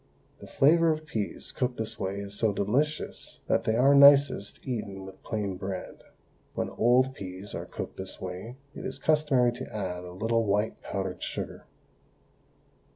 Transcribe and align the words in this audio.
The 0.39 0.47
flavour 0.47 0.91
of 0.91 1.05
peas 1.05 1.51
cooked 1.51 1.77
this 1.77 1.99
way 1.99 2.21
is 2.21 2.33
so 2.33 2.51
delicious 2.53 3.39
that 3.45 3.65
they 3.65 3.75
are 3.75 3.93
nicest 3.93 4.59
eaten 4.67 5.05
with 5.05 5.21
plain 5.21 5.57
bread. 5.57 6.01
When 6.55 6.71
old 6.71 7.13
peas 7.13 7.53
are 7.53 7.67
cooked 7.67 7.97
this 7.97 8.19
way 8.19 8.55
it 8.73 8.83
is 8.83 8.97
customary 8.97 9.51
to 9.51 9.71
add 9.71 10.03
a 10.03 10.11
little 10.13 10.43
white 10.43 10.81
powdered 10.81 11.21
sugar. 11.21 11.67